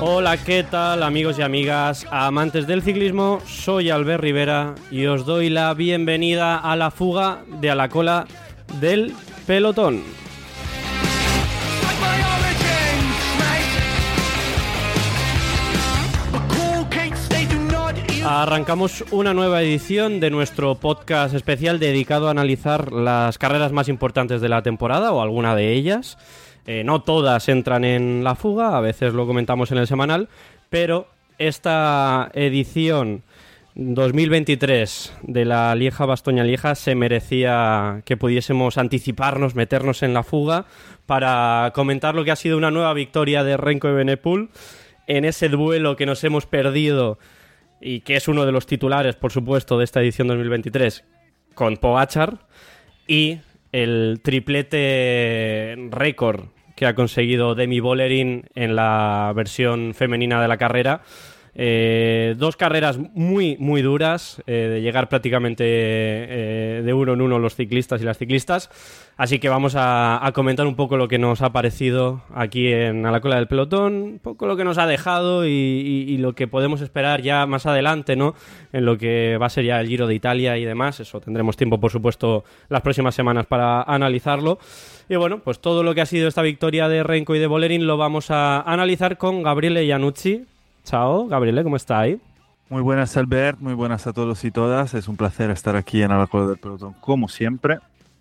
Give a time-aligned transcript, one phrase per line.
[0.00, 3.40] Hola, ¿qué tal amigos y amigas, amantes del ciclismo?
[3.46, 8.24] Soy Albert Rivera y os doy la bienvenida a la fuga de a la cola
[8.80, 9.12] del
[9.44, 10.04] pelotón.
[18.24, 24.40] Arrancamos una nueva edición de nuestro podcast especial dedicado a analizar las carreras más importantes
[24.40, 26.18] de la temporada o alguna de ellas.
[26.66, 30.28] Eh, no todas entran en la fuga, a veces lo comentamos en el semanal,
[30.68, 33.22] pero esta edición
[33.74, 40.66] 2023 de la Lieja Bastoña Lieja se merecía que pudiésemos anticiparnos, meternos en la fuga
[41.06, 44.50] para comentar lo que ha sido una nueva victoria de Renko de Benepul
[45.06, 47.18] en ese duelo que nos hemos perdido
[47.80, 51.04] y que es uno de los titulares, por supuesto, de esta edición 2023
[51.54, 52.46] con Pogachar
[53.06, 53.38] y
[53.70, 56.46] el triplete récord
[56.78, 61.00] que ha conseguido Demi Bollerin en la versión femenina de la carrera.
[61.60, 67.40] Eh, dos carreras muy, muy duras, eh, de llegar prácticamente eh, de uno en uno
[67.40, 68.70] los ciclistas y las ciclistas.
[69.16, 73.10] Así que vamos a, comentar un poco lo que nos ha parecido aquí en A
[73.10, 76.80] la cola del pelotón, un poco lo que nos ha dejado y lo que podemos
[76.80, 78.36] esperar ya más adelante, ¿no?
[78.72, 81.00] En lo que va a ser ya el Giro de Italia y demás.
[81.00, 84.60] Eso tendremos tiempo, por supuesto, las próximas semanas para analizarlo.
[85.08, 87.88] Y bueno, pues todo lo que ha sido esta victoria de Renko y de Bolerín
[87.88, 90.46] lo vamos a analizar con Gabriele Iannucci.
[90.88, 92.18] Chao, Gabriele, ¿cómo estáis?
[92.70, 94.94] Muy buenas Albert, muy buenas a todos y todas.
[94.94, 97.78] Es un placer estar aquí en la cola del pelotón como siempre.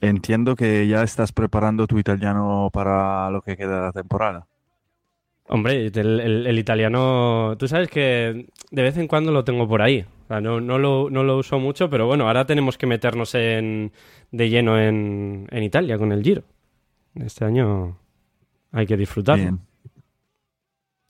[0.00, 4.46] Entiendo que ya estás preparando tu italiano para lo que queda de la temporada.
[5.50, 9.80] Hombre, el, el- el italiano, tú sabes que de vez en cuando lo tengo por
[9.80, 10.04] ahí.
[10.24, 13.34] O sea, no, no lo, no lo uso mucho, pero bueno, ahora tenemos que meternos
[13.34, 13.92] en,
[14.30, 16.42] de lleno en, en Italia con el Giro.
[17.14, 17.96] Este año
[18.72, 19.42] hay que disfrutarlo.
[19.42, 19.60] Bien,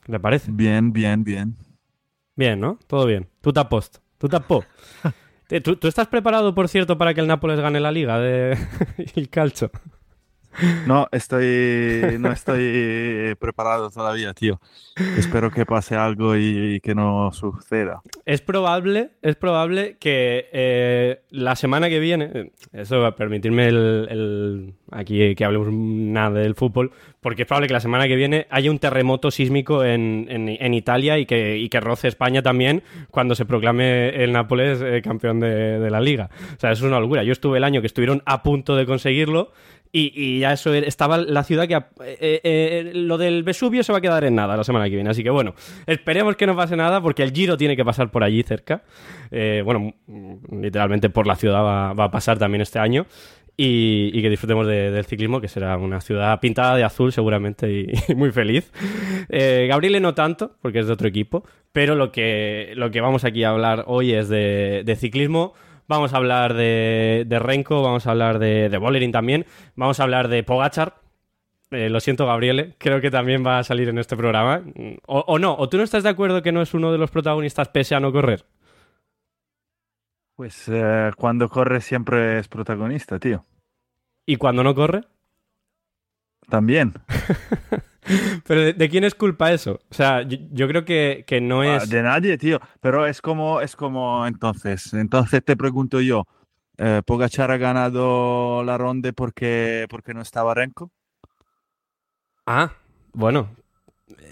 [0.08, 0.50] ¿Qué te parece?
[0.50, 1.54] bien, bien, bien.
[2.34, 2.78] Bien, ¿no?
[2.86, 3.28] Todo bien.
[3.42, 3.98] Tú te post.
[4.16, 4.64] Tú te po.
[5.48, 8.56] Te- ¿Tú, tú estás preparado, por cierto, para que el Nápoles gane la liga de
[9.16, 9.70] el calcio?
[10.86, 14.60] No, estoy, no estoy eh, preparado todavía, tío.
[15.16, 18.00] Espero que pase algo y, que no suceda.
[18.24, 23.68] Es probable, es probable que eh, la semana que viene, eh, eso va a permitirme
[23.68, 28.16] el, el- aquí que hablemos nada del fútbol, porque es probable que la semana que
[28.16, 32.42] viene haya un terremoto sísmico en, en- en Italia y que, y que roce España
[32.42, 36.30] también cuando se proclame el Nápoles campeón de, de la liga.
[36.56, 37.22] O sea, eso es una locura.
[37.22, 39.52] Yo estuve el año que estuvieron a punto de conseguirlo.
[39.90, 41.74] Y, y ya eso estaba la ciudad que...
[41.74, 44.94] a- eh, eh, lo del Vesubio se va a quedar en nada la semana que
[44.96, 45.10] viene.
[45.10, 45.54] Así que bueno,
[45.86, 48.82] esperemos que no pase nada porque el Giro tiene que pasar por allí cerca.
[49.30, 53.06] Eh, bueno, mm, literalmente por la ciudad va, va a pasar también este año.
[53.60, 57.68] Y, y que disfrutemos de- del ciclismo, que será una ciudad pintada de azul seguramente
[57.72, 58.70] y, y muy feliz.
[59.28, 63.24] Eh, Gabriele no tanto, porque es de otro equipo, pero lo que, lo que vamos
[63.24, 65.54] aquí a hablar hoy es de, de ciclismo.
[65.88, 70.02] Vamos a hablar de, de Renko, vamos a hablar de, de Bollering también, vamos a
[70.02, 71.00] hablar de Pogachar.
[71.70, 74.62] Eh, lo siento, Gabriele, creo que también va a salir en este programa.
[75.06, 77.10] O, o no, o tú no estás de acuerdo que no es uno de los
[77.10, 78.44] protagonistas pese a no correr.
[80.36, 83.44] Pues eh, cuando corre siempre es protagonista, tío.
[84.24, 85.02] Y cuando no corre,
[86.48, 86.94] También.
[88.46, 89.80] pero ¿de, de quién es culpa eso?
[89.90, 91.90] O sea, yo, yo creo que, que no Ah, es...
[91.90, 92.60] De nadie, tío.
[92.80, 94.92] Pero es como, es como entonces.
[94.94, 96.24] Entonces te pregunto yo,
[96.78, 100.90] eh, ¿Pogacar ha ganado la ronda porque, porque no estaba Renko?
[102.46, 102.72] Ah,
[103.12, 103.50] bueno.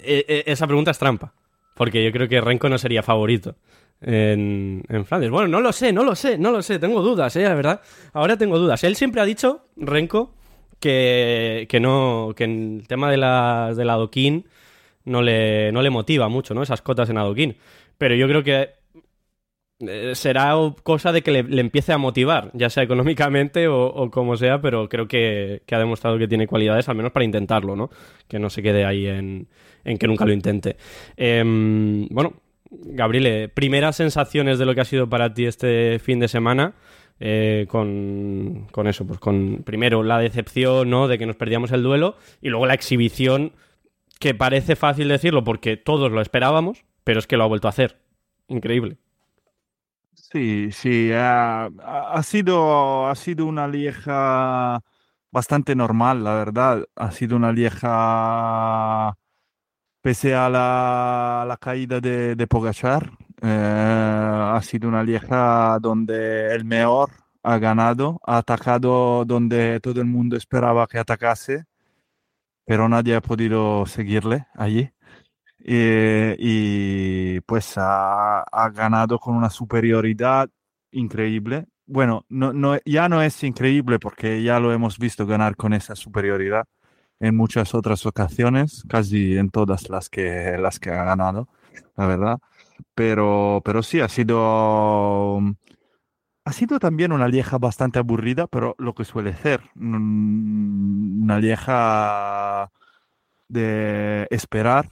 [0.03, 1.33] E- e- esa pregunta es trampa.
[1.75, 3.57] Porque yo creo que Renko no sería favorito
[4.01, 5.31] en, en Flandes.
[5.31, 6.79] Bueno, no lo sé, no lo sé, no lo sé.
[6.79, 7.43] Tengo dudas, ¿eh?
[7.43, 7.83] La verdad.
[8.15, 8.83] Ahora tengo dudas.
[8.85, 10.33] Él siempre ha dicho, Renko,
[10.81, 14.47] que, que no, que en el tema de la, del adoquín
[15.05, 16.63] no le, no le motiva mucho, ¿no?
[16.63, 17.57] Esas cotas en adoquín.
[17.99, 18.71] Pero yo creo que
[19.79, 24.61] eh, será cosa de que le, empiece a motivar, ya sea económicamente o, como sea,
[24.61, 27.91] pero creo que, que ha demostrado que tiene cualidades, al menos para intentarlo, ¿no?
[28.27, 29.49] Que no se quede ahí en,
[29.85, 30.77] en que nunca lo intente.
[31.17, 32.35] Em, bueno,
[32.71, 36.75] Gabriele, primeras sensaciones de lo que ha sido para ti este fin de semana.
[37.21, 41.09] Eh, con, con eso, pues con primero la decepción, ¿no?
[41.09, 43.53] De que nos perdíamos el duelo y luego la exhibición
[44.19, 47.71] que parece fácil decirlo porque todos lo esperábamos, pero es que lo ha vuelto a
[47.71, 47.99] hacer.
[48.49, 48.99] Increíble.
[50.15, 54.83] Sí, sí, ha, ha sido, ha sido una lieja
[55.31, 56.85] bastante normal, la verdad.
[56.97, 59.17] Ha sido una lieja,
[60.03, 63.13] pese a la, la caída de, de Pogachar,
[63.49, 67.11] eh, ha sido una lieja donde el mejor
[67.45, 71.65] ha ganado, ha atacado donde todo el mundo esperaba que atacase,
[72.65, 74.91] pero nadie ha podido seguirle allí.
[75.59, 80.49] Y pues ha, ha, ganado con una superioridad
[80.93, 81.67] increíble.
[81.87, 85.95] Bueno, no, no, ya no es increíble porque ya lo hemos visto ganar con esa
[85.97, 86.67] superioridad
[87.21, 91.49] en muchas otras ocasiones, casi en todas las que, las que ha ganado,
[91.97, 92.39] la verdad.
[92.95, 95.41] Pero, pero sí, ha sido,
[96.45, 102.71] ha sido también una lieja bastante aburrida, pero lo que suele ser, una lieja
[103.49, 104.91] de esperar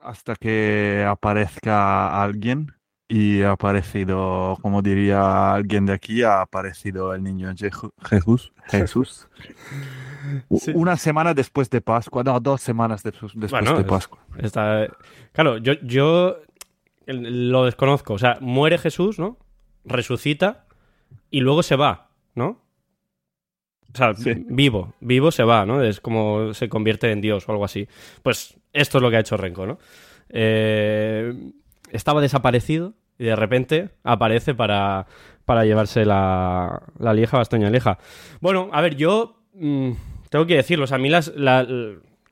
[0.00, 2.76] hasta que aparezca alguien
[3.08, 7.52] y ha aparecido, como diría alguien de aquí, ha aparecido el niño
[8.04, 8.52] Jesús.
[8.66, 9.28] Jesús.
[10.58, 10.72] Sí.
[10.74, 14.18] Una semana después de Pascua, no, dos semanas después, bueno, de Pascua.
[14.38, 14.88] Está...
[15.30, 16.38] Claro, yo, yo
[17.06, 18.14] lo desconozco.
[18.14, 19.38] O sea, muere Jesús, ¿no?
[19.84, 20.66] Resucita
[21.30, 22.62] y luego se va, ¿no?
[23.92, 24.34] O sea, sí.
[24.48, 25.82] vivo, vivo se va, ¿no?
[25.82, 27.88] Es como se convierte en Dios o algo así.
[28.22, 29.78] Pues esto es lo que ha hecho Renko, ¿no?
[30.28, 31.32] Eh,
[31.90, 35.06] estaba desaparecido y de repente aparece para,
[35.44, 37.98] para llevarse la, la lieja bastoña lieja.
[38.40, 39.92] Bueno, a ver, yo mmm,
[40.28, 41.66] tengo que decirlo, o sea, a mí las, la,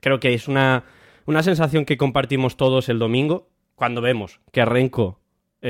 [0.01, 0.83] creo que es una,
[1.25, 5.19] una sensación que compartimos todos el domingo cuando vemos que Renko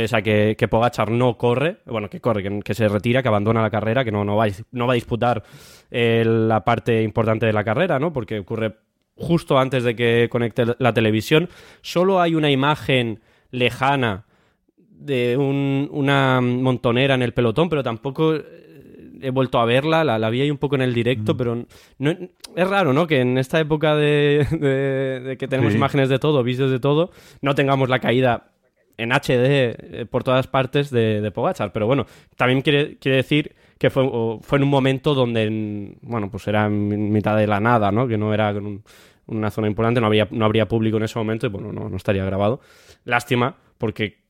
[0.04, 3.62] o sea, que, que, Pogachar no corre, bueno, que corre, que, se retira, que abandona
[3.62, 5.44] la carrera, que no, no, va, a, disputar
[5.90, 8.12] eh, la parte importante de la carrera, ¿no?
[8.12, 8.76] Porque ocurre
[9.16, 11.48] justo antes de que conecte la televisión.
[11.82, 13.22] Solo hay una imagen
[13.52, 14.26] lejana
[14.78, 18.34] de un, una montonera en el pelotón, pero tampoco
[19.26, 21.38] he vuelto a verla, la, la vi ahí un poco en el directo, mm.
[21.38, 21.66] pero
[22.00, 22.12] no,
[22.56, 23.08] es raro, ¿no?
[23.08, 25.78] Que en esta época de, de, de que tenemos sí.
[25.78, 27.12] imágenes de todo, vídeos de todo,
[27.42, 28.52] no tengamos la caída
[28.98, 31.72] en HD eh, por todas partes de, de Pogachar.
[31.72, 32.06] Pero bueno,
[32.36, 34.10] también quiere, quiere decir que fue,
[34.42, 38.08] fue en un momento donde, en, bueno, pues era en mitad de la nada, ¿no?
[38.08, 38.84] Que no era un,
[39.28, 41.98] una zona importante, no, había, no habría público en ese momento y bueno, no, no
[41.98, 42.62] estaría grabado.
[43.04, 44.25] Lástima, porque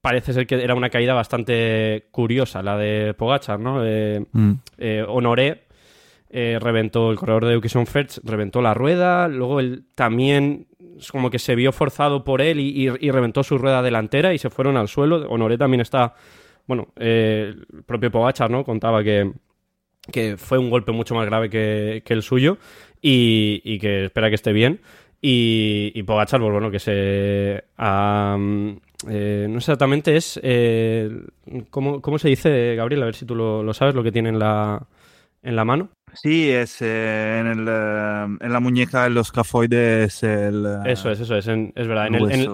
[0.00, 3.84] parece ser que era una caída bastante curiosa la de Pogachar, ¿no?
[3.84, 4.52] Eh, mm.
[4.78, 5.62] eh, Honoré
[6.30, 10.66] eh, reventó el corredor de Education First, reventó la rueda, luego él también
[11.10, 14.38] como que se vio forzado por él y, y, y, reventó su rueda delantera y
[14.38, 15.28] se fueron al suelo.
[15.28, 16.14] Honoré también está,
[16.66, 18.64] bueno, el propio Pogachar, ¿no?
[18.64, 19.32] Contaba que,
[20.12, 22.58] que fue un golpe mucho más grave que, que el suyo
[23.00, 24.80] y, y, que espera que esté bien.
[25.22, 27.64] Y, y Pogachar, pues bueno, que se...
[27.78, 30.38] Um, eh, no exactamente es...
[30.42, 31.10] Eh,
[31.70, 33.02] ¿cómo, ¿cómo, se dice, Gabriel?
[33.02, 34.86] A ver si tú lo, lo sabes, lo que tiene en la,
[35.42, 35.90] en la mano.
[36.14, 40.22] Sí, es eh, en, el, eh, en, la muñeca, en los escafoides.
[40.22, 42.08] El, eso es, eso es, en, es verdad.
[42.08, 42.48] En el, en,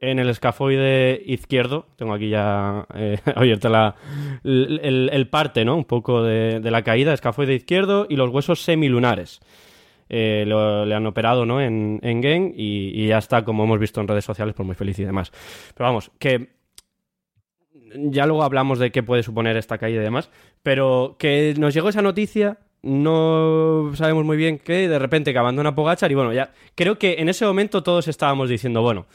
[0.00, 2.86] en el, escafoide izquierdo, tengo aquí ya
[3.34, 3.96] abierta la,
[4.44, 5.76] el, el, parte, ¿no?
[5.76, 9.40] Un poco de, de, la caída, escafoide izquierdo y los huesos semilunares.
[10.12, 11.60] Eh, lo, le han operado ¿no?
[11.60, 14.74] en, en Gen y, y, ya está, como hemos visto en redes sociales, pues muy
[14.74, 15.30] feliz y demás.
[15.72, 16.48] Pero vamos, que
[17.94, 20.30] ya luego hablamos de qué puede suponer esta caída y demás,
[20.64, 25.74] pero que nos llegó esa noticia no sabemos muy bien qué, de repente que abandona
[25.74, 29.06] Pogachar y bueno, ya creo que en ese momento todos estábamos diciendo, bueno,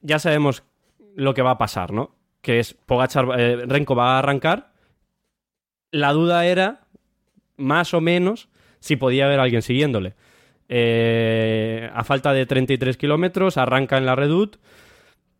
[0.00, 0.62] ya sabemos
[1.16, 2.14] lo que va a pasar, ¿no?
[2.42, 4.72] Que es Pogachar, eh, Renko va a arrancar.
[5.90, 6.86] La duda era,
[7.56, 8.48] más o menos,
[8.80, 10.14] si podía haber alguien siguiéndole.
[10.76, 14.56] Eh, a falta de 33 kilómetros, arranca en la Redut.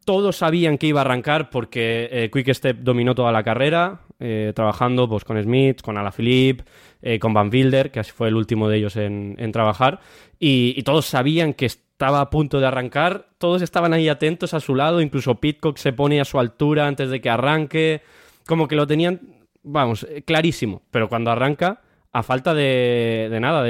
[0.05, 5.09] Todos sabían que iba a arrancar porque eh, Quickstep dominó toda la carrera, eh, trabajando
[5.09, 6.63] pues, con Smith, con Alaphilippe,
[7.03, 9.99] eh, con Van Wilder, que fue el último de ellos en, en trabajar,
[10.39, 14.61] y, y, todos sabían que estaba a punto de arrancar, todos estaban ahí atentos a
[14.61, 18.03] su lado, incluso Pitcock se pone a su altura antes de que arranque,
[18.47, 19.21] como que lo tenían,
[19.65, 21.81] vamos, clarísimo, pero cuando arranca
[22.15, 23.67] a falta de, nada,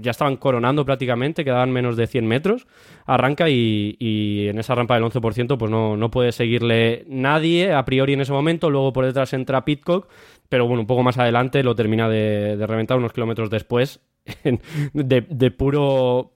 [0.00, 2.68] ya estaban coronando prácticamente, quedaban menos de 100 metros,
[3.06, 8.12] arranca y, en esa rampa del 11% pues no, no, puede seguirle nadie a priori
[8.12, 10.08] en ese momento, luego por detrás entra Pitcock,
[10.48, 14.00] pero bueno, un poco más adelante lo termina de, de reventar unos kilómetros después,
[14.92, 16.34] de, puro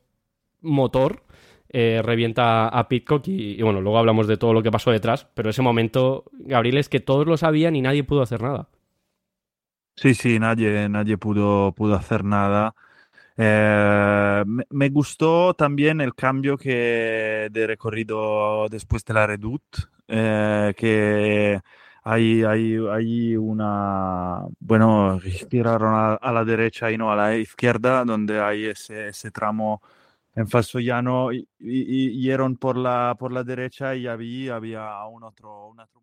[0.62, 1.23] motor,
[1.69, 5.28] eh, revienta a Pitcock y, y bueno, luego hablamos de todo lo que pasó detrás,
[5.35, 8.69] pero ese momento, Gabriel, es que todos lo sabían y nadie pudo hacer nada.
[9.96, 12.75] Sí, sí, nadie, nadie pudo, pudo hacer nada.
[13.37, 21.61] Eh, me, gustó también el cambio que de recorrido después de la Redoute, eh, que
[22.04, 28.40] hay, hay, hay una, bueno, giraron a, la derecha y no a la izquierda, donde
[28.40, 29.82] hay ese, tramo
[30.34, 35.22] en falso llano y, y, y por la, por la derecha y había, había un
[35.25, 36.02] otro, un otro